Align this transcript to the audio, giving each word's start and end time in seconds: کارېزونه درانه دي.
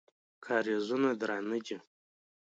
کارېزونه 0.45 1.09
درانه 1.19 1.57
دي. 1.65 1.77